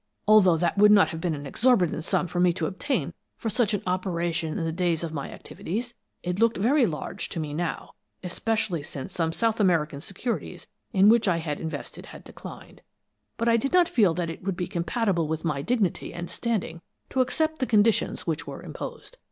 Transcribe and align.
"Although 0.27 0.57
that 0.57 0.79
would 0.79 0.89
not 0.91 1.09
have 1.09 1.21
been 1.21 1.35
an 1.35 1.45
exorbitant 1.45 2.03
sum 2.03 2.25
for 2.25 2.39
me 2.39 2.53
to 2.53 2.65
obtain 2.65 3.13
for 3.37 3.51
such 3.51 3.75
an 3.75 3.83
operation 3.85 4.57
in 4.57 4.65
the 4.65 4.71
days 4.71 5.03
of 5.03 5.13
my 5.13 5.29
activities, 5.31 5.93
it 6.23 6.39
looked 6.39 6.57
very 6.57 6.87
large 6.87 7.29
to 7.29 7.39
me 7.39 7.53
now, 7.53 7.93
especially 8.23 8.81
since 8.81 9.13
some 9.13 9.31
South 9.31 9.59
American 9.59 10.01
securities 10.01 10.65
in 10.91 11.07
which 11.07 11.27
I 11.27 11.37
invested 11.37 12.07
had 12.07 12.23
declined, 12.23 12.81
but 13.37 13.47
I 13.47 13.57
did 13.57 13.73
not 13.73 13.87
feel 13.87 14.15
that 14.15 14.31
it 14.31 14.43
would 14.43 14.57
be 14.57 14.65
compatible 14.65 15.27
with 15.27 15.45
my 15.45 15.61
dignity 15.61 16.15
and 16.15 16.27
standing 16.31 16.81
to 17.11 17.21
accept 17.21 17.59
the 17.59 17.67
conditions 17.67 18.25
which 18.25 18.47
were 18.47 18.63
imposed. 18.63 19.17